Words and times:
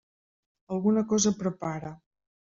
Alguna 0.75 1.03
cosa 1.11 1.33
prepara. 1.41 1.91